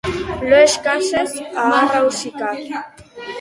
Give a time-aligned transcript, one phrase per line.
[0.49, 1.31] Lo eskasez
[1.65, 2.49] aharrausika.